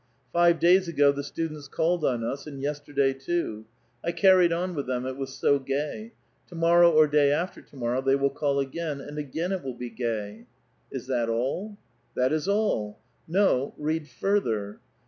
[0.33, 3.65] Five days ago the students called on us, and y^^tierday too.
[4.03, 6.11] I carried on with them, it was so gay.
[6.47, 9.77] To Biorrow or dav after to morrow they will call again, and again *t virill
[9.77, 11.77] be gav'." * Is that all?"••
[12.19, 14.79] •■ Tliat is all!"^^* No, read further."